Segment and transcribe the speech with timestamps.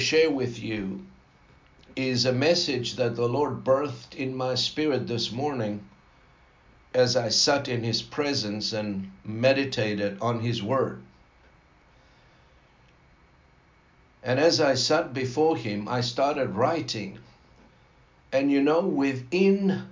[0.00, 1.04] To share with you
[1.94, 5.84] is a message that the Lord birthed in my spirit this morning
[6.94, 11.02] as I sat in His presence and meditated on His Word.
[14.22, 17.18] And as I sat before Him, I started writing.
[18.32, 19.82] And you know, within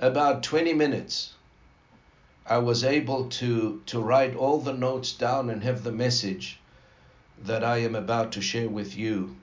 [0.00, 1.32] about 20 minutes,
[2.44, 6.58] I was able to, to write all the notes down and have the message
[7.42, 9.36] that I am about to share with you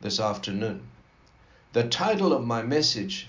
[0.00, 0.82] this afternoon.
[1.72, 3.28] The title of my message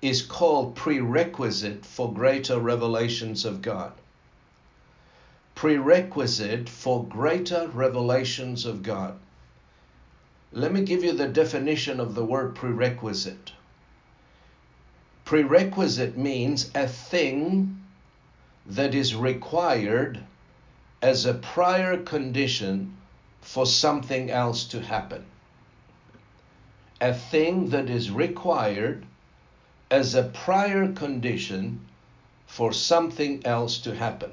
[0.00, 3.92] is called Prerequisite for Greater Revelations of God.
[5.54, 9.16] Prerequisite for Greater Revelations of God.
[10.52, 13.52] Let me give you the definition of the word prerequisite.
[15.24, 17.80] Prerequisite means a thing
[18.66, 20.20] that is required
[21.00, 22.96] as a prior condition
[23.42, 25.24] for something else to happen.
[27.00, 29.04] A thing that is required
[29.90, 31.80] as a prior condition
[32.46, 34.30] for something else to happen.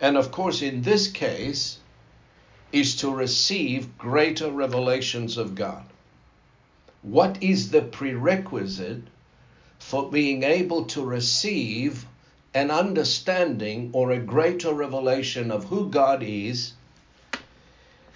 [0.00, 1.78] And of course, in this case,
[2.72, 5.84] is to receive greater revelations of God.
[7.02, 9.02] What is the prerequisite
[9.78, 12.06] for being able to receive
[12.54, 16.72] an understanding or a greater revelation of who God is?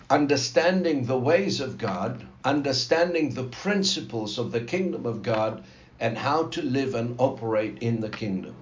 [0.08, 5.64] Understanding the ways of God, understanding the principles of the kingdom of God,
[5.98, 8.54] and how to live and operate in the kingdom.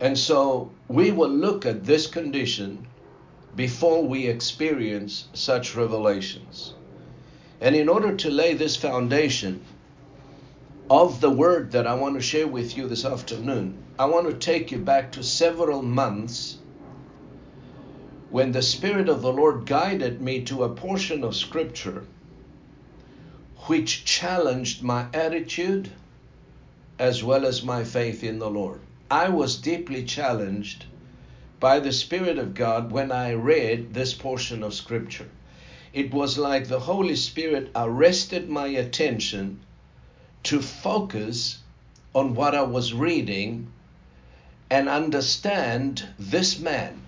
[0.00, 2.86] And so we will look at this condition
[3.56, 6.74] before we experience such revelations.
[7.60, 9.60] And in order to lay this foundation
[10.88, 14.34] of the word that I want to share with you this afternoon, I want to
[14.34, 16.58] take you back to several months
[18.30, 22.04] when the Spirit of the Lord guided me to a portion of Scripture
[23.66, 25.90] which challenged my attitude
[26.98, 28.80] as well as my faith in the Lord.
[29.10, 30.84] I was deeply challenged
[31.58, 35.28] by the Spirit of God when I read this portion of Scripture.
[35.94, 39.60] It was like the Holy Spirit arrested my attention
[40.42, 41.58] to focus
[42.14, 43.68] on what I was reading
[44.70, 47.00] and understand this man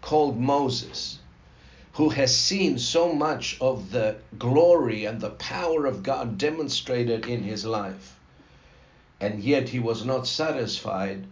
[0.00, 1.18] called Moses,
[1.92, 7.42] who has seen so much of the glory and the power of God demonstrated in
[7.42, 8.16] his life.
[9.20, 11.26] And yet he was not satisfied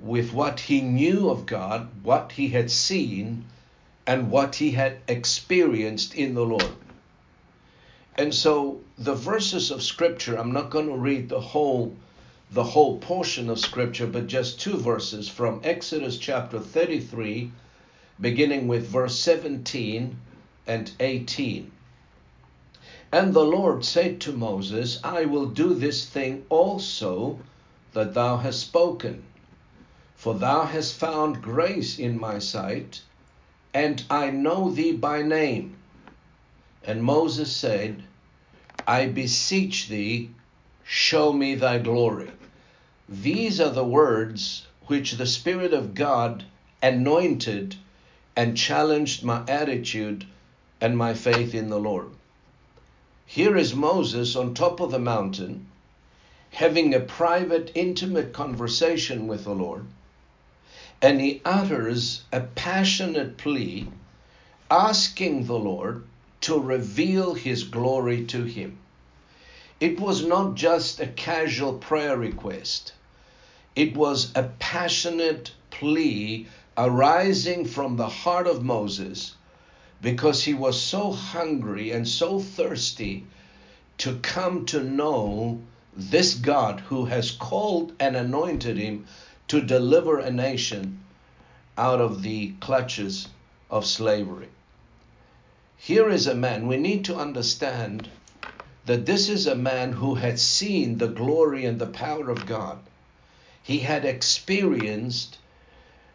[0.00, 3.44] with what he knew of God, what he had seen,
[4.06, 6.74] and what he had experienced in the Lord.
[8.16, 11.94] And so the verses of scripture, I'm not going to read the whole
[12.50, 17.52] the whole portion of scripture, but just two verses from Exodus chapter 33
[18.20, 20.16] beginning with verse 17
[20.66, 21.70] and 18.
[23.12, 27.38] And the Lord said to Moses, I will do this thing also
[27.92, 29.24] that thou hast spoken,
[30.14, 33.02] for thou hast found grace in my sight,
[33.74, 35.76] and I know thee by name.
[36.84, 38.04] And Moses said,
[38.86, 40.30] I beseech thee,
[40.84, 42.30] show me thy glory.
[43.08, 46.44] These are the words which the Spirit of God
[46.82, 47.76] anointed
[48.36, 50.26] and challenged my attitude
[50.80, 52.10] and my faith in the Lord.
[53.26, 55.66] Here is Moses on top of the mountain
[56.52, 59.86] having a private, intimate conversation with the Lord,
[61.00, 63.88] and he utters a passionate plea
[64.70, 66.04] asking the Lord
[66.40, 68.78] to reveal his glory to him.
[69.78, 72.92] It was not just a casual prayer request,
[73.76, 76.48] it was a passionate plea
[76.82, 79.34] arising from the heart of Moses
[80.00, 83.22] because he was so hungry and so thirsty
[83.98, 85.60] to come to know
[85.94, 89.04] this God who has called and anointed him
[89.48, 91.04] to deliver a nation
[91.76, 93.28] out of the clutches
[93.70, 94.48] of slavery.
[95.76, 98.08] Here is a man, we need to understand
[98.86, 102.78] that this is a man who had seen the glory and the power of God.
[103.62, 105.36] He had experienced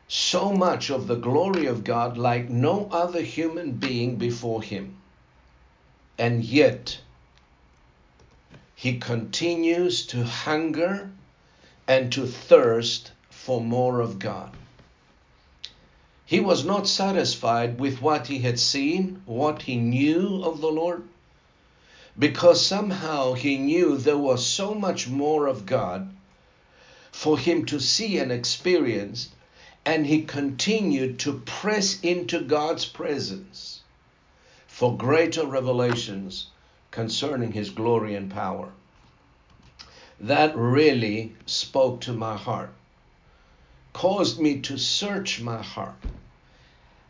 [0.07, 4.97] so much of the glory of God like no other human being before him.
[6.17, 6.99] And yet,
[8.75, 11.09] he continues to hunger
[11.87, 14.55] and to thirst for more of God.
[16.25, 21.03] He was not satisfied with what he had seen, what he knew of the Lord,
[22.17, 26.15] because somehow he knew there was so much more of God
[27.11, 29.29] for him to see and experience,
[29.85, 33.81] and he continued to press into God's presence
[34.67, 36.47] for greater revelations
[36.89, 38.69] concerning his glory and power.
[40.19, 42.73] That really spoke to my heart,
[43.93, 46.01] caused me to search my heart.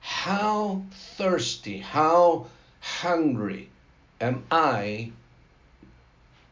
[0.01, 2.47] How thirsty, how
[2.81, 3.69] hungry
[4.19, 5.11] am I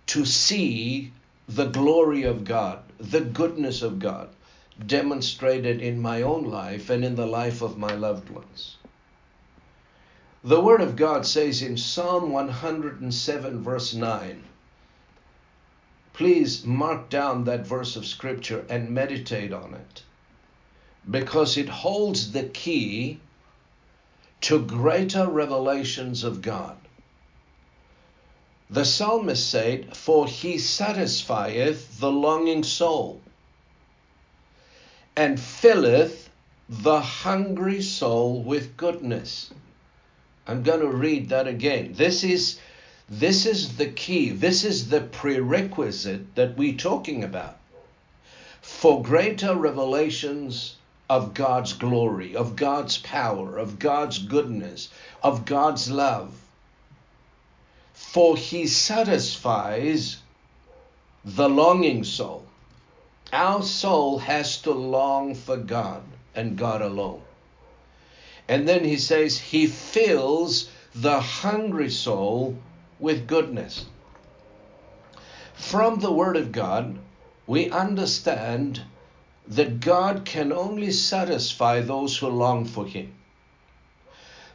[0.07, 1.11] to see
[1.49, 4.29] the glory of God, the goodness of God
[4.85, 8.77] demonstrated in my own life and in the life of my loved ones?
[10.43, 14.43] The Word of God says in Psalm 107, verse 9,
[16.13, 20.03] please mark down that verse of Scripture and meditate on it
[21.09, 23.19] because it holds the key
[24.41, 26.77] to greater revelations of God.
[28.69, 33.21] The psalmist said, For he satisfieth the longing soul
[35.15, 36.29] and filleth
[36.69, 39.51] the hungry soul with goodness.
[40.47, 41.93] I'm going to read that again.
[41.93, 42.59] This is
[43.09, 44.29] this is the key.
[44.29, 47.57] This is the prerequisite that we're talking about.
[48.61, 50.77] For greater revelations
[51.09, 54.89] of God's glory, of God's power, of God's goodness,
[55.21, 56.33] of God's love.
[57.93, 60.17] For he satisfies
[61.23, 62.45] the longing soul.
[63.33, 66.03] Our soul has to long for God
[66.35, 67.23] and God alone.
[68.47, 72.55] And then he says, He fills the hungry soul
[72.99, 73.85] with goodness.
[75.55, 76.99] From the Word of God,
[77.47, 78.83] we understand
[79.47, 83.15] that God can only satisfy those who long for Him,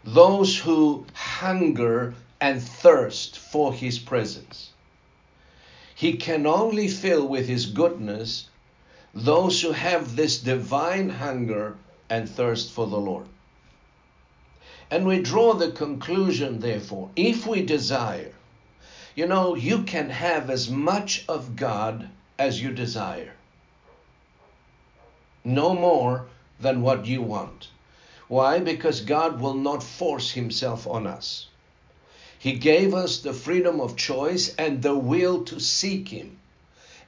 [0.04, 4.70] those who hunger and thirst for His presence.
[5.96, 8.48] He can only fill with His goodness
[9.24, 11.76] those who have this divine hunger
[12.08, 13.26] and thirst for the Lord.
[14.90, 18.32] And we draw the conclusion, therefore, if we desire,
[19.14, 23.32] you know, you can have as much of God as you desire.
[25.44, 26.26] No more
[26.60, 27.68] than what you want.
[28.28, 28.60] Why?
[28.60, 31.48] Because God will not force Himself on us.
[32.38, 36.38] He gave us the freedom of choice and the will to seek Him.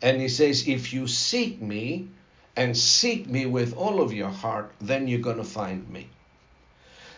[0.02, 2.08] And He says, if you seek me
[2.56, 6.08] and seek me with all of your heart, then you're going to find me.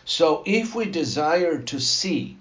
[0.05, 2.37] So if we desire to see,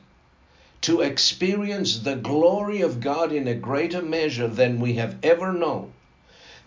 [0.83, 5.93] to experience the glory of God in a greater measure than we have ever known,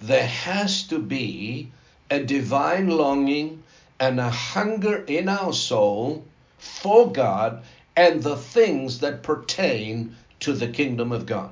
[0.01, 1.72] there has to be
[2.10, 3.63] a divine longing
[4.00, 6.24] and a hunger in our soul
[6.57, 7.63] for God
[7.95, 11.51] and the things that pertain to the kingdom of God.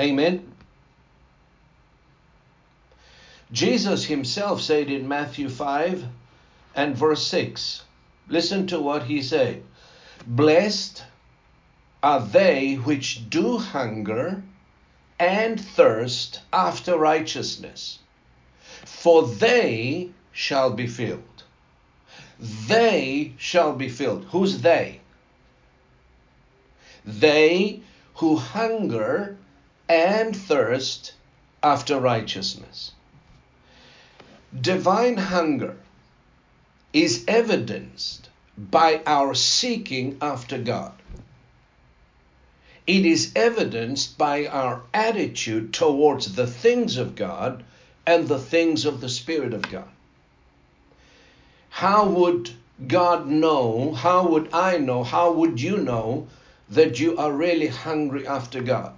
[0.00, 0.50] Amen.
[3.52, 6.06] Jesus himself said in Matthew 5
[6.74, 7.82] and verse 6.
[8.28, 9.62] Listen to what he said.
[10.26, 11.04] Blessed
[12.02, 14.42] are they which do hunger
[15.18, 17.98] and thirst after righteousness,
[18.86, 21.42] for they shall be filled.
[22.38, 24.24] They shall be filled.
[24.30, 25.00] Who's they?
[27.04, 27.82] They
[28.14, 29.36] who hunger
[29.90, 31.14] and thirst
[31.64, 32.92] after righteousness.
[34.58, 35.76] Divine hunger
[36.92, 40.92] is evidenced by our seeking after God.
[42.86, 47.64] It is evidenced by our attitude towards the things of God
[48.06, 49.88] and the things of the Spirit of God.
[51.68, 52.50] How would
[52.86, 53.92] God know?
[53.92, 55.02] How would I know?
[55.02, 56.28] How would you know
[56.68, 58.94] that you are really hungry after God?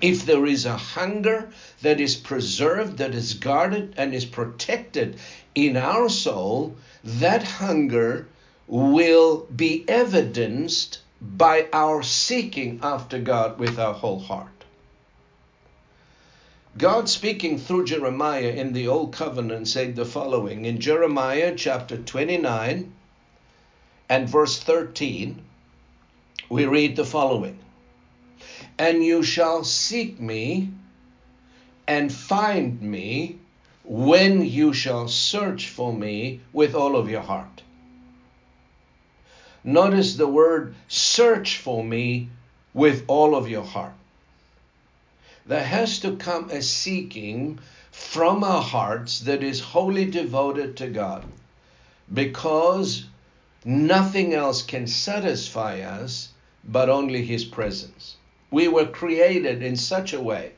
[0.00, 1.50] If there is a hunger
[1.82, 5.16] that is preserved, that is guarded, and is protected
[5.54, 8.28] in our soul, that hunger
[8.66, 14.64] will be evidenced by our seeking after God with our whole heart.
[16.78, 22.92] God speaking through Jeremiah in the Old Covenant said the following in Jeremiah chapter 29
[24.08, 25.42] and verse 13,
[26.48, 27.58] we read the following
[28.80, 30.70] And you shall seek me
[31.86, 33.38] and find me
[33.84, 37.60] when you shall search for me with all of your heart.
[39.62, 42.30] Notice the word search for me
[42.72, 43.92] with all of your heart.
[45.44, 47.58] There has to come a seeking
[47.90, 51.26] from our hearts that is wholly devoted to God
[52.10, 53.04] because
[53.62, 56.30] nothing else can satisfy us
[56.64, 58.16] but only His presence.
[58.50, 60.52] We were created in such a way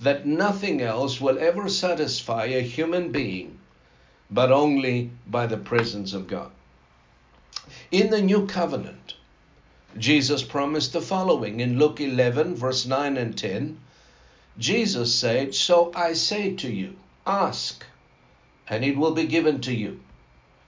[0.00, 3.58] that nothing else will ever satisfy a human being
[4.30, 6.50] but only by the presence of God.
[7.90, 9.14] In the new covenant,
[9.96, 13.78] Jesus promised the following in Luke 11, verse 9 and 10.
[14.58, 16.96] Jesus said, So I say to you,
[17.26, 17.84] ask,
[18.68, 20.00] and it will be given to you.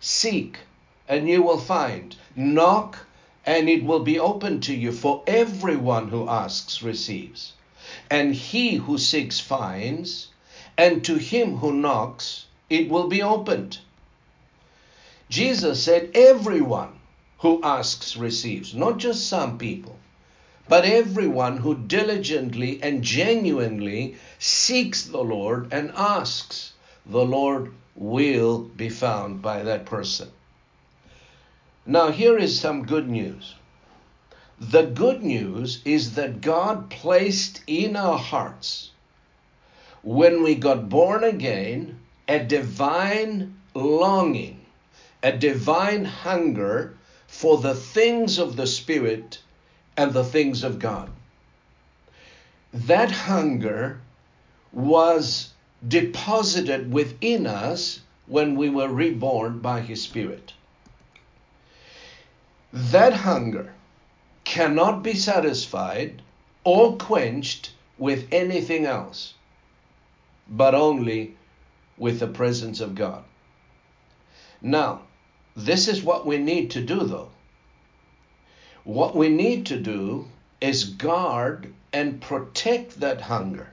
[0.01, 0.59] Seek,
[1.09, 2.17] and you will find.
[2.37, 3.07] Knock,
[3.45, 4.93] and it will be open to you.
[4.93, 7.53] For everyone who asks receives,
[8.11, 10.29] and he who seeks finds,
[10.77, 13.79] and to him who knocks it will be opened.
[15.31, 16.99] Jesus said, Everyone
[17.39, 19.97] who asks receives, not just some people,
[20.69, 26.73] but everyone who diligently and genuinely seeks the Lord and asks,
[27.07, 30.31] the Lord will be found by that person.
[31.91, 33.55] Now, here is some good news.
[34.61, 38.91] The good news is that God placed in our hearts,
[40.03, 44.67] when we got born again, a divine longing,
[45.23, 46.95] a divine hunger
[47.27, 49.39] for the things of the Spirit
[49.97, 51.09] and the things of God.
[52.75, 54.03] That hunger
[54.73, 55.55] was
[55.87, 60.53] deposited within us when we were reborn by His Spirit.
[62.73, 63.73] That hunger
[64.45, 66.21] cannot be satisfied
[66.65, 69.35] or quenched with anything else,
[70.47, 71.37] but only
[71.97, 73.25] with the presence of God.
[74.61, 75.03] Now,
[75.57, 77.31] this is what we need to do, though.
[78.85, 80.29] What we need to do
[80.61, 83.71] is guard and protect that hunger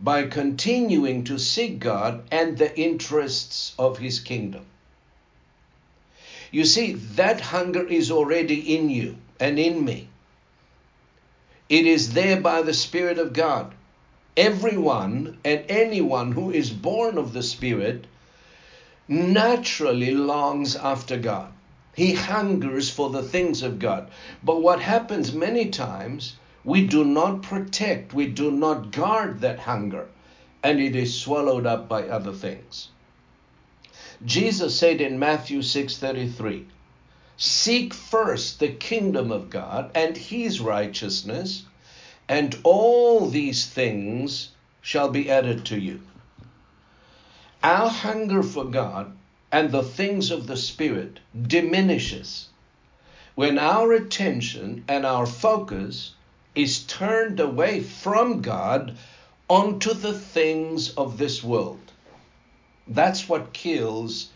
[0.00, 4.66] by continuing to seek God and the interests of His kingdom.
[6.50, 10.08] You see, that hunger is already in you and in me.
[11.68, 13.74] It is there by the Spirit of God.
[14.36, 18.06] Everyone and anyone who is born of the Spirit
[19.06, 21.52] naturally longs after God.
[21.94, 24.08] He hungers for the things of God.
[24.42, 30.06] But what happens many times, we do not protect, we do not guard that hunger,
[30.62, 32.88] and it is swallowed up by other things.
[34.24, 36.66] Jesus said in Matthew 6:33,
[37.36, 41.62] "Seek first the kingdom of God and his righteousness,
[42.28, 44.50] and all these things
[44.82, 46.00] shall be added to you."
[47.62, 49.12] our hunger for God
[49.50, 52.48] and the things of the Spirit diminishes
[53.34, 56.12] when our attention and our focus
[56.54, 58.96] is turned away from God
[59.48, 61.87] onto the things of this world.
[62.88, 64.30] That's what kills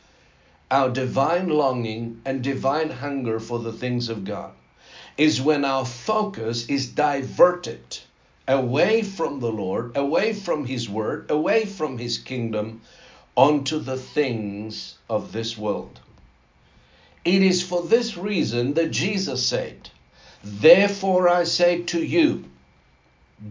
[0.70, 4.52] our divine longing and divine hunger for the things of God,
[5.16, 7.98] is when our focus is diverted
[8.46, 12.82] away from the Lord, away from His Word, away from His kingdom
[13.36, 16.00] onto the things of this world.
[17.24, 19.88] It is for this reason that Jesus said,
[20.44, 22.44] Therefore I say to you,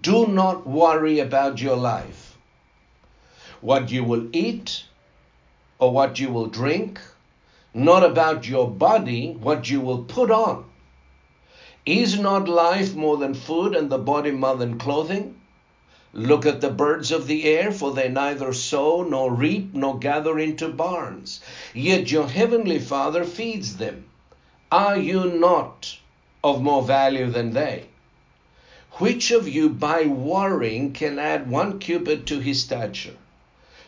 [0.02, 2.38] do not worry about your life,
[3.62, 4.84] what you will eat
[5.82, 7.02] or what you will drink,
[7.74, 10.64] not about your body, what you will put on.
[11.88, 15.42] Is not life more than food and the body more than clothing?
[16.14, 20.38] Look at the birds of the air, for they neither sow nor reap nor gather
[20.38, 21.42] into barns,
[21.74, 24.06] yet your heavenly Father feeds them.
[24.72, 25.98] Are you not
[26.44, 27.86] of more value than they?
[29.00, 33.16] Which of you by worrying can add one cubit to his stature?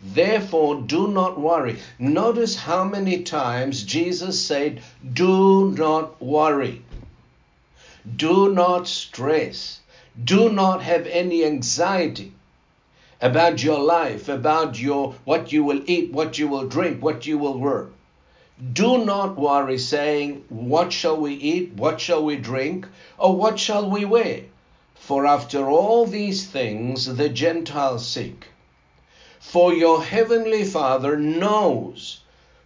[0.00, 1.80] Therefore, do not worry.
[1.98, 4.80] Notice how many times Jesus said,
[5.12, 6.82] Do not worry.
[8.16, 9.80] Do not stress.
[10.22, 12.32] Do not have any anxiety.
[13.20, 17.36] about your life, about your what you will eat, what you will drink, what you
[17.36, 17.86] will wear.
[18.72, 21.72] Do not worry saying, What shall we eat?
[21.74, 22.86] What shall we drink?
[23.18, 24.42] Or what shall we wear?
[24.94, 28.46] For after all these things the Gentiles seek.
[29.50, 32.20] For your heavenly Father knows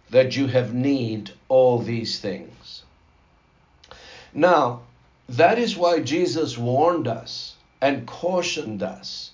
[0.09, 2.83] that you have need all these things.
[4.33, 4.81] Now,
[5.29, 9.31] that is why Jesus warned us and cautioned us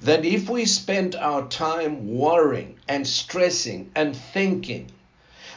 [0.00, 4.90] that if we spend our time worrying and stressing and thinking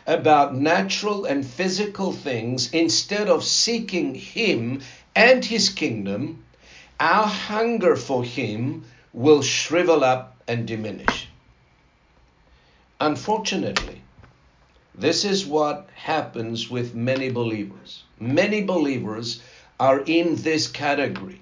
[0.06, 4.84] about natural and physical things instead of seeking Him
[5.16, 6.46] and His kingdom,
[7.00, 11.28] our hunger for Him will shrivel up and diminish.
[13.00, 14.02] Unfortunately,
[14.94, 18.04] this is what happens with many believers.
[18.20, 19.42] Many believers
[19.80, 21.42] are in this category.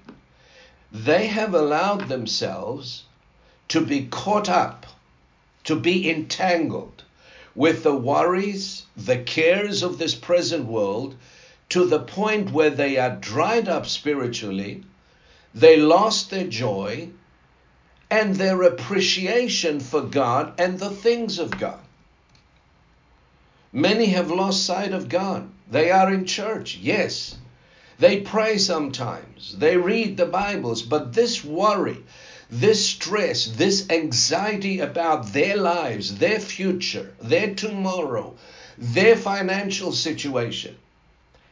[0.90, 3.04] They have allowed themselves
[3.68, 4.86] to be caught up,
[5.64, 7.04] to be entangled
[7.54, 11.14] with the worries, the cares of this present world
[11.68, 14.84] to the point where they are dried up spiritually,
[15.54, 17.08] they lost their joy
[18.10, 21.80] and their appreciation for God and the things of God.
[23.72, 25.50] Many have lost sight of God.
[25.70, 27.36] They are in church, yes.
[27.98, 31.98] They pray sometimes, they read the Bibles, but this worry,
[32.50, 38.34] this stress, this anxiety about their lives, their future, their tomorrow,
[38.76, 40.76] their financial situation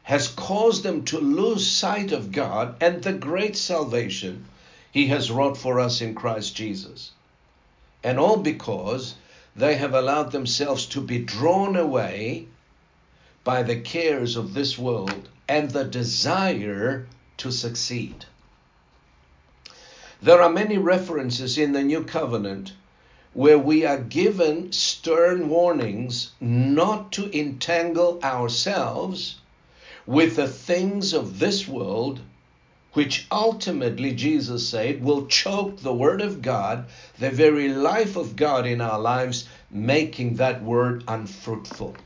[0.04, 4.44] has caused them to lose sight of God and the great salvation
[4.92, 7.12] He has wrought for us in Christ Jesus.
[8.04, 9.16] And all because
[9.56, 12.46] they have allowed themselves to be drawn away
[13.42, 17.06] by the cares of this world and the desire
[17.38, 18.26] to succeed.
[20.20, 22.72] There are many references in the New Covenant
[23.32, 29.36] where we are given stern warnings not to entangle ourselves
[30.06, 32.20] with the things of this world,
[32.92, 36.86] which ultimately, Jesus said, will choke the Word of God,
[37.18, 41.96] the very life of God in our lives, making that Word unfruitful.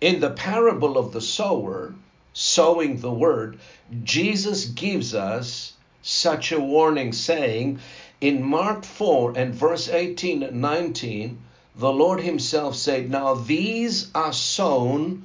[0.00, 1.94] In the parable of the sower,
[2.34, 3.58] sowing the Word,
[4.04, 5.72] Jesus gives us
[6.02, 7.78] such a warning, saying
[8.20, 11.38] in Mark 4 and verse 18 and 19,
[11.76, 15.24] the Lord Himself said, Now these are sown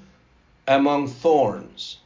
[0.68, 1.98] among thorns.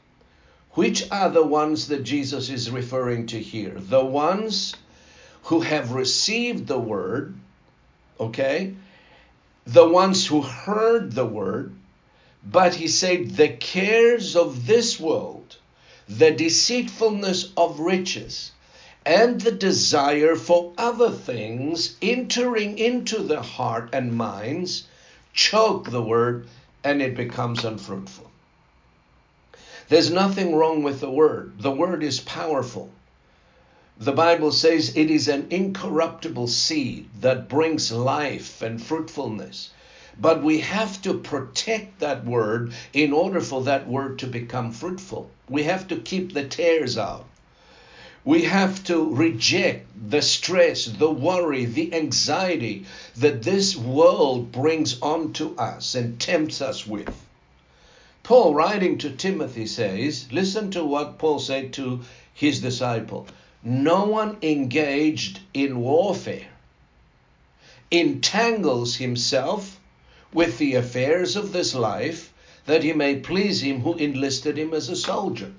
[0.73, 3.75] Which are the ones that Jesus is referring to here?
[3.75, 4.75] The ones
[5.43, 7.35] who have received the word,
[8.19, 8.75] okay?
[9.65, 11.73] The ones who heard the word,
[12.43, 15.57] but he said, the cares of this world,
[16.07, 18.51] the deceitfulness of riches,
[19.05, 24.83] and the desire for other things entering into the heart and minds
[25.33, 26.47] choke the word
[26.83, 28.28] and it becomes unfruitful.
[29.89, 32.91] There's nothing wrong with the word, the word is powerful.
[33.97, 39.71] The Bible says it is an incorruptible seed that brings life and fruitfulness.
[40.21, 45.31] But we have to protect that word in order for that word to become fruitful.
[45.49, 47.25] We have to keep the tares out.
[48.23, 52.85] We have to reject the stress, the worry, the anxiety
[53.17, 57.25] that this world brings onto us and tempts us with.
[58.29, 63.25] Paul, writing to Timothy, says, Listen to what Paul said to his disciple
[63.63, 66.49] No one engaged in warfare
[67.89, 69.79] entangles himself
[70.31, 72.31] with the affairs of this life
[72.67, 75.51] that he may please him who enlisted him as a soldier.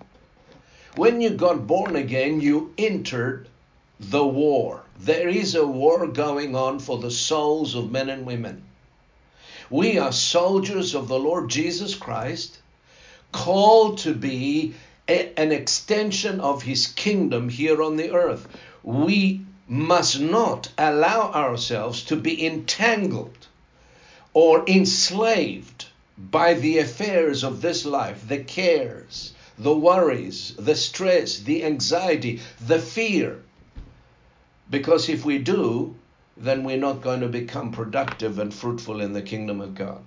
[0.94, 3.48] When you got born again, you entered
[3.98, 4.84] the war.
[4.96, 8.62] There is a war going on for the souls of men and women.
[9.70, 12.58] We are soldiers of the Lord Jesus Christ,
[13.30, 14.74] called to be
[15.08, 18.48] a, an extension of his kingdom here on the earth.
[18.82, 23.46] We must not allow ourselves to be entangled
[24.34, 25.86] or enslaved
[26.18, 32.80] by the affairs of this life, the cares, the worries, the stress, the anxiety, the
[32.80, 33.40] fear.
[34.68, 35.94] Because if we do,
[36.40, 40.00] then we're not going to become productive and fruitful in the kingdom of God.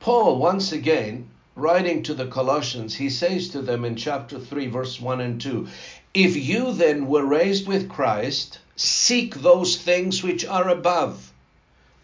[0.00, 4.98] Paul, once again, writing to the Colossians, he says to them in chapter 3, verse
[4.98, 5.68] 1 and 2
[6.14, 11.30] If you then were raised with Christ, seek those things which are above,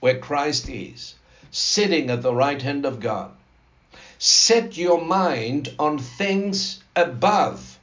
[0.00, 1.14] where Christ is,
[1.50, 3.32] sitting at the right hand of God.
[4.18, 7.78] Set your mind on things above,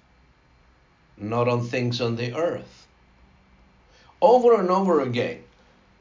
[1.18, 2.77] not on things on the earth.
[4.22, 5.44] Over and over again,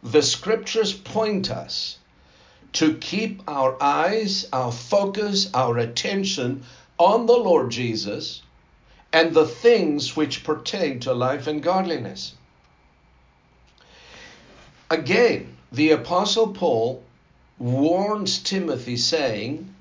[0.02, 1.98] the scriptures point us
[2.74, 6.62] to keep our eyes, our focus, our attention
[6.98, 8.42] on the Lord Jesus
[9.12, 12.34] and the things which pertain to life and godliness.
[14.90, 17.02] Again, the Apostle Paul
[17.58, 19.74] warns Timothy, saying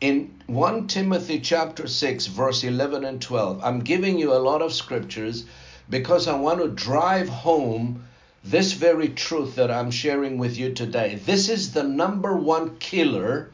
[0.00, 4.72] in 1 Timothy chapter 6, verse 11 and 12, I'm giving you a lot of
[4.72, 5.44] scriptures
[5.88, 8.04] because I want to drive home
[8.42, 11.16] this very truth that I'm sharing with you today.
[11.24, 13.50] This is the number one killer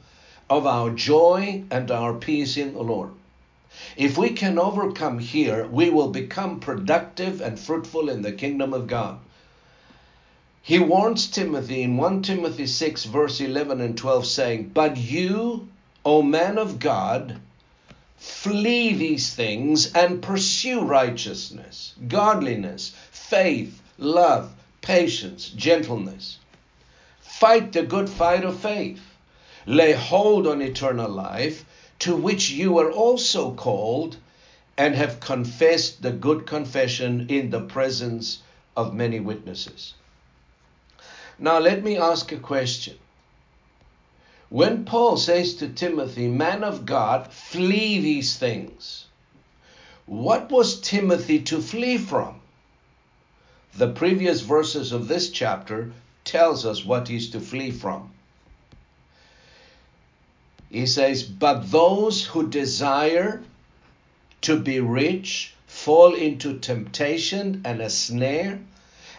[0.51, 3.11] of our joy and our peace in the Lord.
[3.97, 8.87] If we can overcome here, we will become productive and fruitful in the kingdom of
[8.87, 9.19] God.
[10.61, 15.69] He warns Timothy in 1 Timothy 6, verse 11 and 12, saying, But you,
[16.05, 17.41] O man of God,
[18.23, 26.39] flee these things and pursue righteousness, godliness, faith, love, patience, gentleness.
[27.21, 29.03] Fight the good fight of faith.
[29.67, 31.65] Lay hold on eternal life,
[31.99, 34.17] to which you are also called,
[34.79, 38.39] and have confessed the good confession in the presence
[38.77, 39.95] of many witnesses.
[41.41, 42.99] Now, let me ask a question.
[44.53, 49.07] When Paul says to Timothy, Man of God, flee these things,
[50.05, 52.43] what was Timothy to flee from?
[53.75, 55.93] The previous verses of this chapter
[56.25, 58.11] tells us what he's to flee from.
[60.69, 63.43] He says, But those who desire
[64.43, 68.61] to be rich fall into temptation and a snare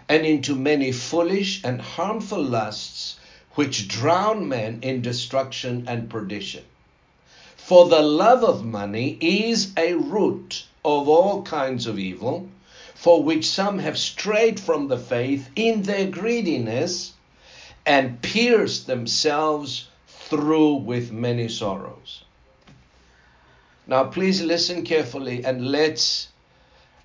[0.08, 3.15] and into many foolish and harmful lusts
[3.56, 6.63] which drown men in destruction and perdition.
[7.56, 12.50] For the love of money is a root of all kinds of evil,
[12.94, 17.13] for which some have strayed from the faith in their greediness
[17.86, 22.24] and pierced themselves through with many sorrows.
[23.86, 26.30] Now, please listen carefully and let's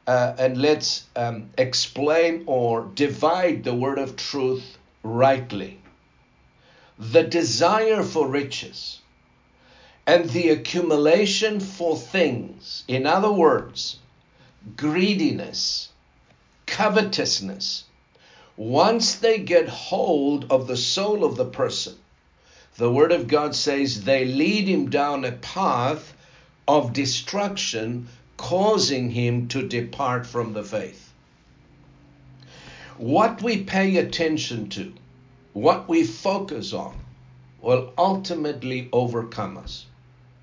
[0.07, 5.79] uh, and let's um, explain or divide the word of truth rightly.
[6.99, 8.99] The desire for riches
[10.07, 13.99] and the accumulation for things, in other words,
[14.77, 15.91] greediness,
[16.67, 17.85] covetousness,
[18.57, 21.95] once they get hold of the soul of the person,
[22.77, 26.15] the Word of God says they lead him down a path
[26.67, 31.13] of destruction causing him to depart from the faith.
[32.97, 34.93] What we pay attention to,
[35.63, 36.97] what we focus on,
[37.61, 39.87] will ultimately overcome us.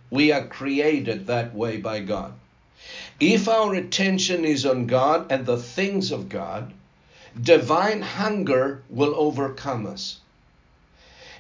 [0.10, 2.34] We are created that way by God.
[3.20, 6.74] If our attention is on God and the things of God,
[7.42, 10.20] divine hunger will overcome us.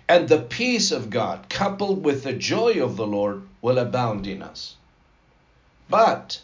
[0.07, 4.41] And the peace of God, coupled with the joy of the Lord, will abound in
[4.41, 4.75] us.
[5.89, 6.39] But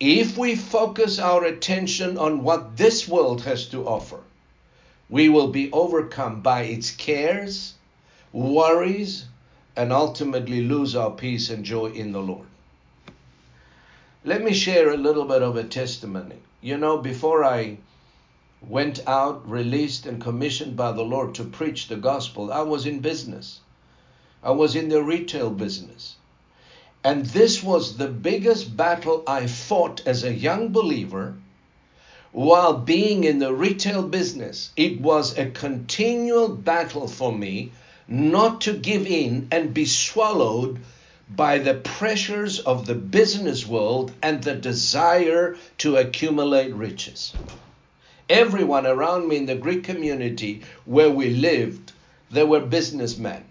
[0.00, 4.20] if we focus our attention on what this world has to offer,
[5.12, 7.74] we will be overcome by its cares,
[8.32, 9.26] worries,
[9.76, 12.46] and ultimately lose our peace and joy in the Lord.
[14.24, 16.36] Let me share a little bit of a testimony.
[16.62, 17.76] You know, before I
[18.66, 23.00] went out, released, and commissioned by the Lord to preach the gospel, I was in
[23.00, 23.60] business.
[24.42, 26.16] I was in the retail business.
[27.04, 31.36] And this was the biggest battle I fought as a young believer
[32.32, 34.70] while being in the retail business.
[34.74, 37.72] It was a continual battle for me
[38.08, 40.78] not to give in and be swallowed
[41.28, 47.32] by the pressures of the business world and the desire to accumulate riches.
[48.28, 51.92] Everyone around me in the Greek community where we lived,
[52.30, 53.44] they were businessmen.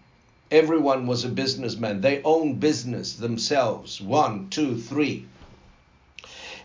[0.49, 2.01] Everyone was a businessman.
[2.01, 4.01] They owned business themselves.
[4.01, 5.27] One, two, three.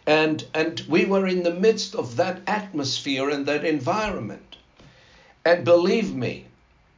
[0.07, 4.57] And, and we were in the midst of that atmosphere and that environment.
[5.45, 6.47] And believe me,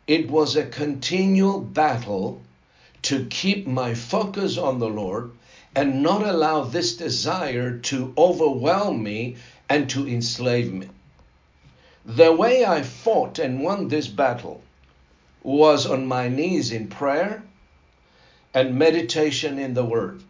[0.07, 2.43] it was a continual battle
[3.03, 5.31] to keep my focus on the Lord
[5.75, 9.37] and not allow this desire to overwhelm me
[9.69, 10.89] and to enslave me.
[12.05, 14.63] The way I fought and won this battle
[15.43, 17.43] was on my knees in prayer
[18.53, 20.23] and meditation in the Word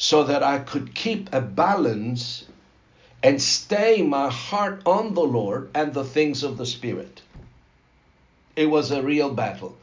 [0.00, 2.44] so that I could keep a balance
[3.20, 7.20] and stay my heart on the Lord and the things of the Spirit.
[8.54, 9.76] It was a real battle.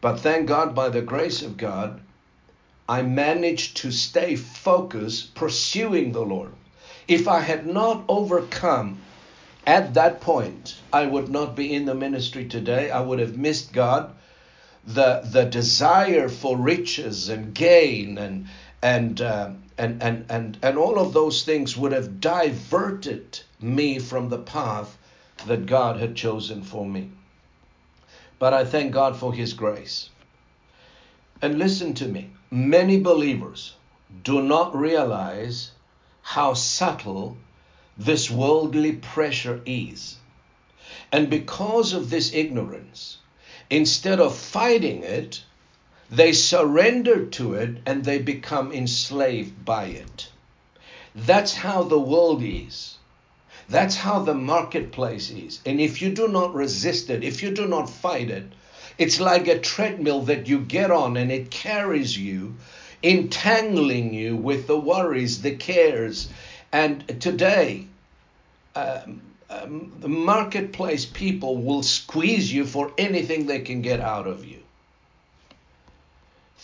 [0.00, 2.00] But thank God, by the grace of God,
[2.88, 6.50] I managed to stay focused, pursuing the Lord.
[7.06, 9.00] If I had not overcome
[9.68, 12.90] at that point, I would not be in the ministry today.
[12.90, 14.16] I would have missed God.
[14.84, 18.46] The, the desire for riches and gain and,
[18.82, 24.28] and, uh, and, and, and, and all of those things would have diverted me from
[24.28, 24.96] the path
[25.46, 27.10] that God had chosen for me.
[28.38, 30.08] But I thank God for His grace.
[31.42, 33.74] And listen to me many believers
[34.24, 35.70] do not realize
[36.22, 37.36] how subtle
[37.96, 40.16] this worldly pressure is.
[41.12, 43.18] And because of this ignorance,
[43.68, 45.44] instead of fighting it,
[46.10, 50.28] they surrender to it and they become enslaved by it.
[51.14, 52.96] That's how the world is.
[53.68, 55.60] That's how the marketplace is.
[55.64, 58.44] And if you do not resist it, if you do not fight it,
[58.98, 62.56] it's like a treadmill that you get on and it carries you,
[63.02, 66.28] entangling you with the worries, the cares.
[66.72, 67.86] And today,
[68.74, 74.44] um, um, the marketplace people will squeeze you for anything they can get out of
[74.44, 74.59] you.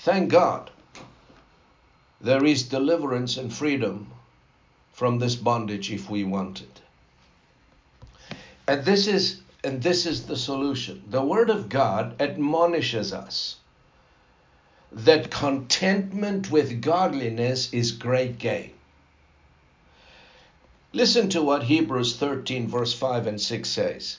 [0.06, 0.70] Thank God
[2.20, 4.12] there is deliverance and freedom
[4.92, 6.80] from this bondage if we want it.
[8.68, 11.02] And this is and this is the solution.
[11.10, 13.56] The word of God admonishes us
[14.92, 18.74] that contentment with godliness is great gain.
[20.92, 24.18] Listen to what Hebrews 13, verse 5 and 6 says.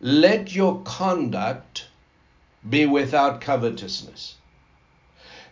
[0.00, 1.86] Let your conduct
[2.70, 4.36] be without covetousness.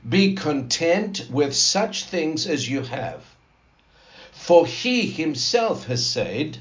[0.09, 3.25] Be content with such things as you have.
[4.33, 6.59] For he himself has said,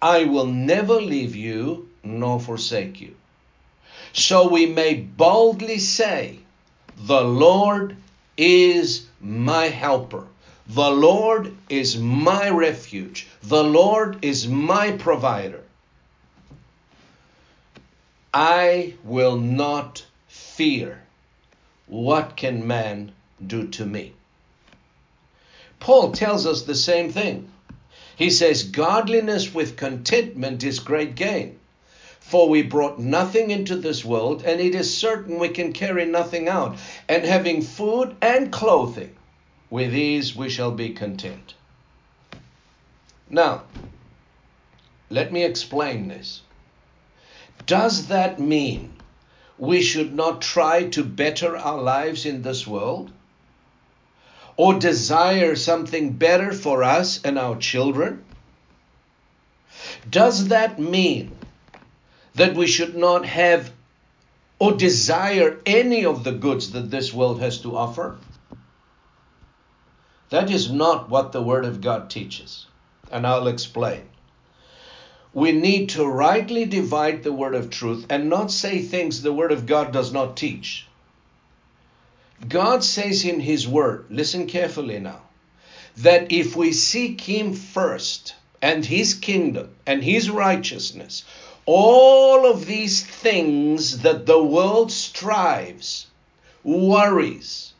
[0.00, 3.16] I will never leave you nor forsake you.
[4.12, 6.38] So we may boldly say,
[6.96, 7.96] The Lord
[8.36, 10.26] is my helper.
[10.68, 13.26] The Lord is my refuge.
[13.42, 15.64] The Lord is my provider.
[18.32, 21.02] I will not fear.
[21.88, 23.12] What can man
[23.44, 24.12] do to me?
[25.80, 27.50] Paul tells us the same thing.
[28.16, 31.58] He says, Godliness with contentment is great gain.
[32.20, 36.46] For we brought nothing into this world, and it is certain we can carry nothing
[36.48, 36.76] out.
[37.08, 39.14] And having food and clothing,
[39.70, 41.54] with these we shall be content.
[43.30, 43.62] Now,
[45.08, 46.42] let me explain this.
[47.66, 48.97] Does that mean
[49.58, 53.10] we should not try to better our lives in this world?
[54.58, 58.24] or desire something better for us and our children?
[60.10, 61.30] Does that mean
[62.34, 63.72] that we should not have
[64.58, 68.18] or desire any of the goods that this world has to offer?
[70.30, 72.66] That is not what the Word of God teaches,
[73.12, 74.08] and I'll explain.
[75.38, 79.52] We need to rightly divide the Word of truth and not say things the Word
[79.52, 80.84] of God does not teach.
[82.48, 85.20] God says in His Word, listen carefully now,
[85.98, 91.22] that if we seek Him first and His kingdom and His righteousness,
[91.66, 96.08] all of these things that the world strives,
[96.64, 97.74] worries,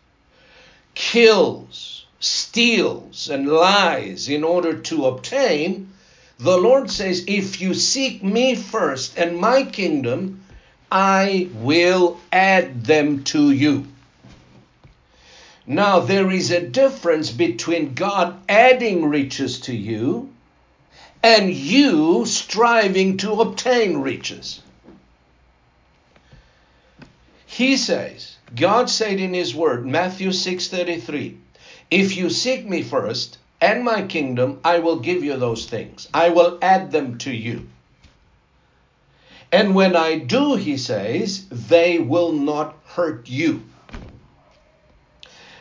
[0.94, 5.92] kills, steals, and lies in order to obtain,
[6.38, 10.44] the Lord says, if you seek me first and my kingdom,
[10.90, 13.86] I will add them to you.
[15.66, 20.32] Now, there is a difference between God adding riches to you
[21.22, 24.62] and you striving to obtain riches.
[27.44, 31.36] He says, God said in his word, Matthew 6:33,
[31.90, 36.08] if you seek me first and my kingdom, I will give you those things.
[36.14, 37.68] I will add them to you.
[39.50, 43.62] And when I do, he says, they will not hurt you.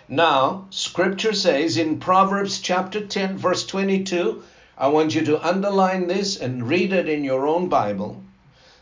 [0.10, 4.44] Now, scripture says in Proverbs chapter 10, verse 22,
[4.78, 8.22] I want you to underline this and read it in your own Bible.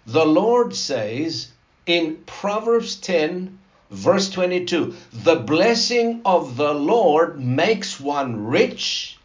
[0.05, 1.47] The Lord says
[1.85, 3.57] in Proverbs 10,
[3.95, 9.17] verse 22, the blessing of the Lord makes one rich,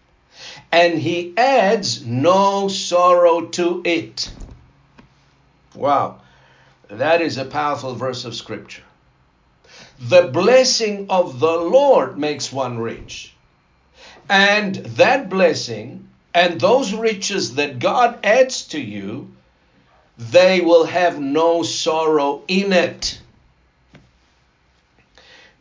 [0.73, 4.33] and he adds no sorrow to it.
[5.75, 6.21] Wow,
[6.89, 8.83] that is a powerful verse of scripture.
[10.01, 13.35] The blessing of the Lord makes one rich.
[14.29, 19.31] And that blessing and those riches that God adds to you,
[20.17, 23.21] they will have no sorrow in it.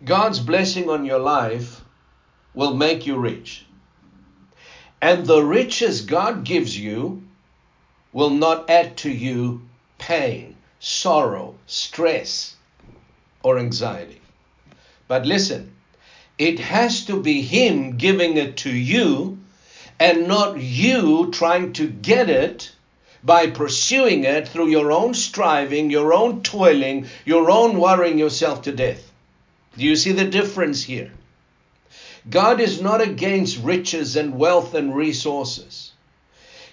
[0.05, 1.81] God's blessing on your life
[2.53, 3.65] will make you rich.
[5.01, 7.23] And the riches God gives you
[8.13, 9.61] will not add to you
[9.97, 12.55] pain, sorrow, stress,
[13.43, 14.21] or anxiety.
[15.09, 15.73] But listen,
[16.37, 19.37] it has to be Him giving it to you
[19.99, 22.71] and not you trying to get it
[23.21, 28.71] by pursuing it through your own striving, your own toiling, your own worrying yourself to
[28.71, 29.08] death.
[29.79, 31.09] Do you see the difference here?
[32.29, 35.93] God is not against riches and wealth and resources.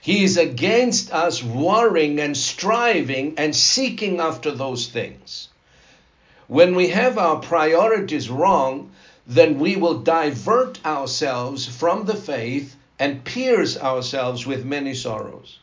[0.01, 5.47] He is against us worrying and striving and seeking after those things.
[6.49, 8.91] When we have our priorities wrong,
[9.25, 15.61] then we will divert ourselves from the faith and pierce ourselves with many sorrows.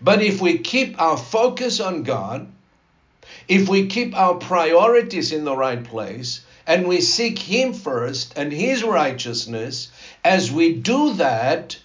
[0.00, 2.50] But if we keep our focus on God,
[3.46, 8.52] if we keep our priorities in the right place, and we seek Him first and
[8.52, 9.90] His righteousness,
[10.24, 11.78] as we do that,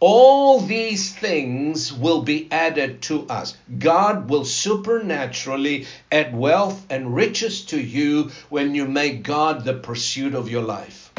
[0.00, 3.54] all these things will be added to us.
[3.78, 10.34] God will supernaturally add wealth and riches to you when you make God the pursuit
[10.34, 11.12] of your life.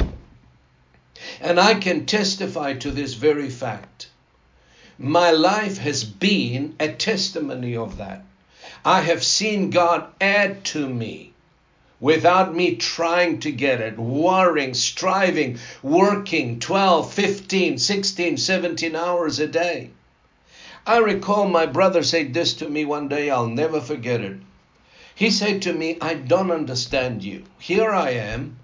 [1.40, 4.08] And I can testify to this very fact.
[4.98, 8.24] My life has been a testimony of that.
[8.84, 11.31] I have seen God add to me
[12.02, 19.46] without me trying to get it, worrying, striving, working 12, 15, 16, 17 hours a
[19.46, 19.88] day.
[20.84, 24.36] I recall my brother said this to me one day, I'll never forget it.
[25.14, 27.44] He said to me, I don't understand you.
[27.60, 28.58] Here I am.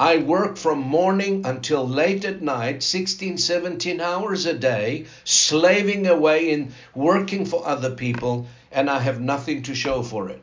[0.00, 6.50] I work from morning until late at night, 16, 17 hours a day, slaving away
[6.50, 10.42] in working for other people, and I have nothing to show for it.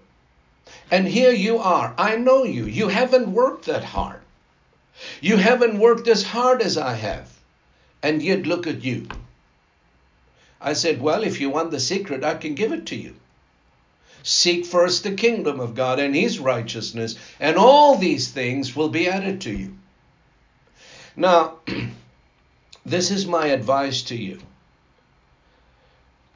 [0.91, 1.93] And here you are.
[1.97, 2.65] I know you.
[2.65, 4.21] You haven't worked that hard.
[5.21, 7.29] You haven't worked as hard as I have.
[8.03, 9.07] And yet look at you.
[10.61, 13.15] I said, Well, if you want the secret, I can give it to you.
[14.23, 19.07] Seek first the kingdom of God and his righteousness, and all these things will be
[19.07, 19.77] added to you.
[21.15, 21.59] Now,
[22.85, 24.39] this is my advice to you.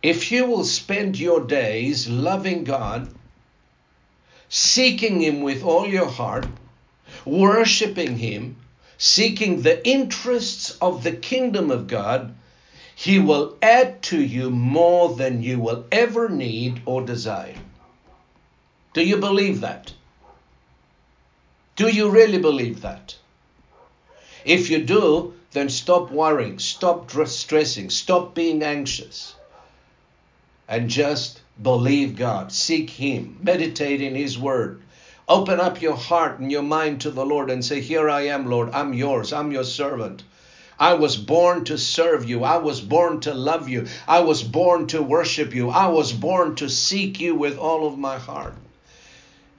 [0.01, 3.13] If you will spend your days loving God
[4.55, 6.45] seeking Him with all your heart,
[7.25, 8.55] worshiping Him,
[8.99, 12.35] seeking the interests of the kingdom of God,
[12.93, 17.55] He will add to you more than you will ever need or desire.
[18.93, 19.91] Do you believe that?
[21.75, 23.15] Do you really believe that?
[24.45, 29.33] If you do, then stop worrying, stop stressing, stop being anxious,
[30.67, 34.81] and just Believe God, seek Him, meditate in His Word.
[35.29, 38.49] Open up your heart and your mind to the Lord and say, Here I am,
[38.49, 40.23] Lord, I'm yours, I'm your servant.
[40.79, 42.43] I was born to serve you.
[42.43, 43.85] I was born to love you.
[44.07, 45.69] I was born to worship you.
[45.69, 48.55] I was born to seek you with all of my heart.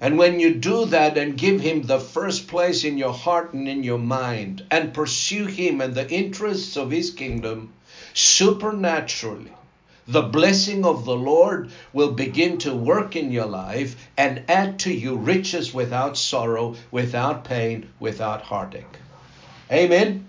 [0.00, 3.68] And when you do that and give Him the first place in your heart and
[3.68, 7.72] in your mind and pursue Him and the interests of His kingdom,
[8.12, 9.52] supernaturally,
[10.06, 14.92] the blessing of the Lord will begin to work in your life and add to
[14.92, 18.98] you riches without sorrow, without pain, without heartache.
[19.72, 20.28] Amen.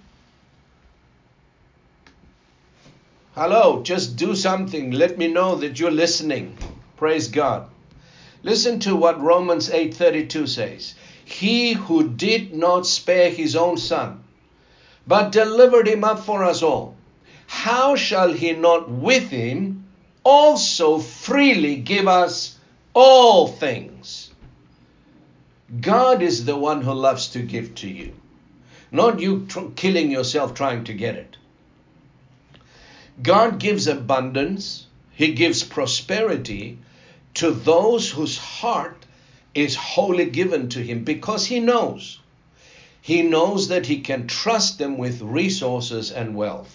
[3.34, 4.92] Hello, just do something.
[4.92, 6.58] Let me know that you're listening.
[6.96, 7.70] Praise God.
[8.44, 10.96] Listen to what Romans 8:32 says.
[11.26, 14.24] He who did not spare his own son,
[15.06, 16.96] but delivered him up for us all
[17.66, 19.86] how shall he not with him
[20.24, 22.60] also freely give us
[22.94, 24.30] all things?
[25.82, 28.14] God is the one who loves to give to you,
[28.92, 31.38] not you tr- killing yourself trying to get it.
[33.24, 36.78] God gives abundance, He gives prosperity
[37.34, 39.08] to those whose heart
[39.56, 42.20] is wholly given to Him because He knows.
[43.02, 46.75] He knows that He can trust them with resources and wealth.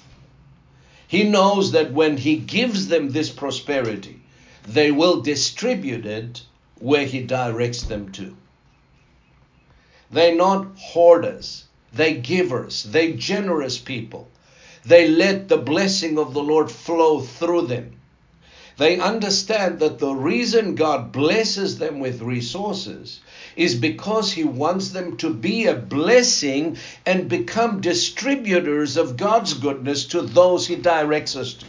[1.10, 4.20] He knows that when He gives them this prosperity,
[4.64, 6.42] they will distribute it
[6.78, 8.36] where He directs them to.
[10.08, 14.28] They're not hoarders, they givers, they generous people.
[14.84, 17.96] They let the blessing of the Lord flow through them.
[18.80, 23.20] They understand that the reason God blesses them with resources
[23.54, 30.06] is because He wants them to be a blessing and become distributors of God's goodness
[30.06, 31.66] to those He directs us to.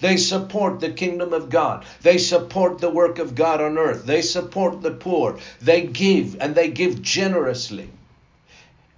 [0.00, 1.84] They support the kingdom of God.
[2.00, 4.06] They support the work of God on earth.
[4.06, 5.38] They support the poor.
[5.60, 7.90] They give and they give generously.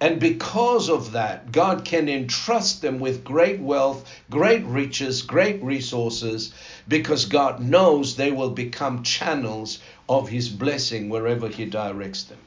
[0.03, 6.53] And because of that, God can entrust them with great wealth, great riches, great resources,
[6.89, 9.79] because God knows they will become channels
[10.09, 12.39] of His blessing wherever He directs them.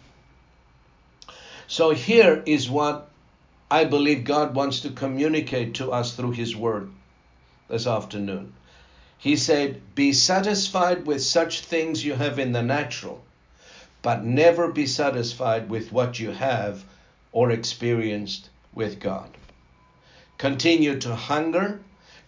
[1.67, 3.09] So here is what
[3.71, 6.91] I believe God wants to communicate to us through His Word
[7.69, 8.53] this afternoon.
[9.17, 13.25] He said, Be satisfied with such things you have in the natural,
[14.03, 16.85] but never be satisfied with what you have
[17.37, 19.28] or experienced with God.
[20.39, 21.78] Continue to hunger,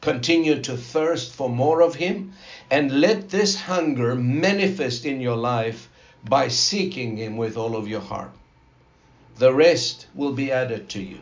[0.02, 2.34] continue to thirst for more of Him,
[2.70, 5.88] and let this hunger manifest in your life
[6.28, 8.32] by seeking Him with all of your heart.
[9.38, 11.20] The rest will be added to you.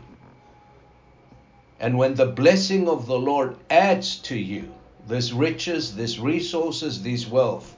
[1.79, 4.73] And when the blessing of the Lord adds to you
[5.07, 7.73] this riches, this resources, this wealth,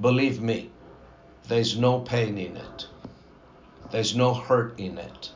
[0.00, 0.72] believe me,
[1.46, 2.88] there's no pain in it.
[3.90, 5.30] There's no hurt in it.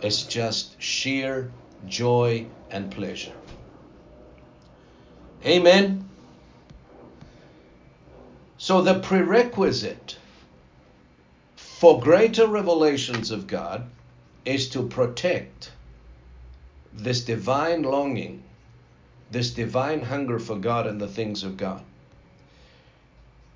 [0.00, 1.52] It's just sheer
[1.86, 3.34] joy and pleasure.
[5.44, 6.08] Amen.
[8.56, 10.18] So, the prerequisite
[11.56, 13.88] for greater revelations of God
[14.44, 15.70] is to protect
[16.92, 18.42] this divine longing,
[19.30, 21.84] this divine hunger for God and the things of God.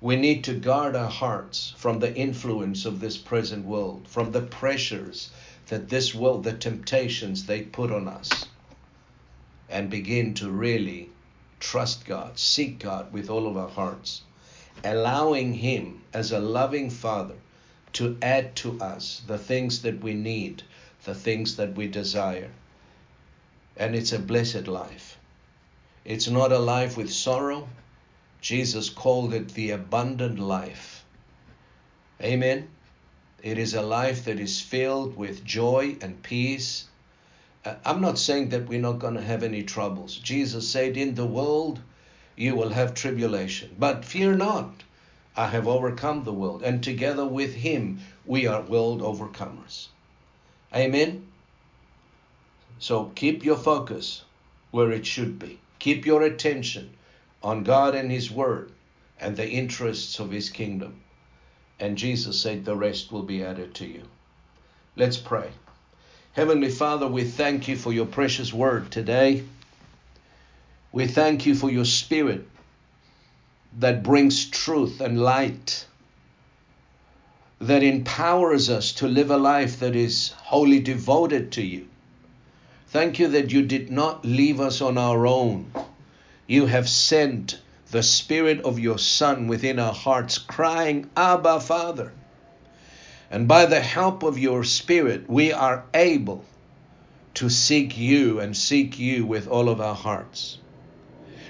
[0.03, 4.41] We need to guard our hearts from the influence of this present world, from the
[4.41, 5.29] pressures
[5.67, 8.47] that this world, the temptations they put on us,
[9.69, 11.09] and begin to really
[11.61, 14.23] trust God, seek God with all of our hearts,
[14.83, 17.35] allowing Him as a loving Father
[17.93, 20.63] to add to us the things that we need,
[21.05, 22.51] the things that we desire.
[23.77, 25.17] And it's a blessed life.
[26.03, 27.69] It's not a life with sorrow.
[28.43, 31.05] Jesus called it the abundant life.
[32.21, 32.67] Amen.
[33.41, 36.83] It is a life that is filled with joy and peace.
[37.63, 40.17] Uh, I'm not saying that we're not going to have any troubles.
[40.17, 41.79] Jesus said, In the world
[42.35, 44.83] you will have tribulation, but fear not.
[45.37, 49.87] I have overcome the world, and together with Him we are world overcomers.
[50.75, 51.27] Amen.
[52.77, 54.25] So keep your focus
[54.71, 55.61] where it should be.
[55.79, 56.97] Keep your attention
[57.43, 58.71] on God and His Word
[59.19, 61.01] and the interests of His kingdom.
[61.79, 64.03] And Jesus said, The rest will be added to you.
[64.95, 65.49] Let's pray.
[66.33, 69.43] Heavenly Father, we thank you for your precious word today.
[70.91, 72.47] We thank you for your spirit
[73.79, 75.85] that brings truth and light,
[77.59, 81.87] that empowers us to live a life that is wholly devoted to you.
[82.87, 85.71] Thank you that you did not leave us on our own.
[86.47, 87.59] You have sent
[87.91, 92.11] the Spirit of your Son within our hearts, crying, Abba, Father.
[93.31, 96.43] And by the help of your Spirit, we are able
[97.35, 100.57] to seek you and seek you with all of our hearts.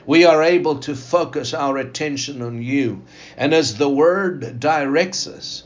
[0.06, 3.04] We are able to focus our attention on you.
[3.38, 5.64] And as the Word directs us,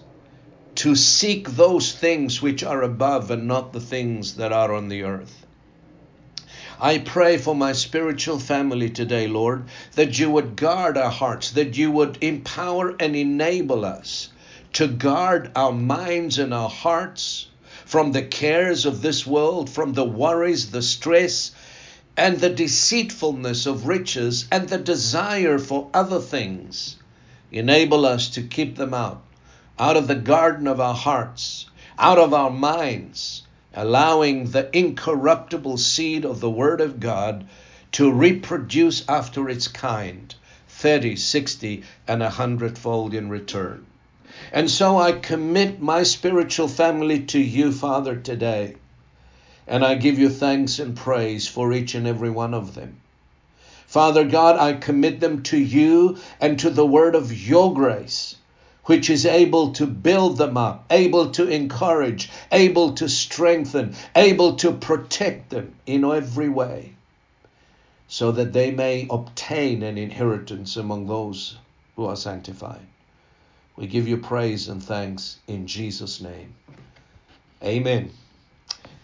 [0.76, 5.02] to seek those things which are above and not the things that are on the
[5.02, 5.47] earth.
[6.80, 9.66] I pray for my spiritual family today, Lord,
[9.96, 14.30] that you would guard our hearts, that you would empower and enable us
[14.74, 17.48] to guard our minds and our hearts
[17.84, 21.52] from the cares of this world, from the worries, the stress,
[22.16, 26.96] and the deceitfulness of riches and the desire for other things.
[27.52, 29.24] Enable us to keep them out,
[29.80, 31.66] out of the garden of our hearts,
[31.98, 33.42] out of our minds,
[33.78, 37.46] allowing the incorruptible seed of the Word of God
[37.92, 40.34] to reproduce after its kind
[40.68, 43.86] 30, 60, and a hundredfold in return.
[44.52, 48.78] And so I commit my spiritual family to you, Father, today.
[49.68, 53.00] And I give you thanks and praise for each and every one of them.
[53.86, 58.38] Father God, I commit them to you and to the word of your grace
[58.88, 64.72] which is able to build them up, able to encourage, able to strengthen, able to
[64.72, 66.94] protect them in every way,
[68.08, 71.58] so that they may obtain an inheritance among those
[71.96, 72.86] who are sanctified.
[73.76, 76.56] We give you praise and thanks in Jesus' name.
[77.62, 78.12] Amen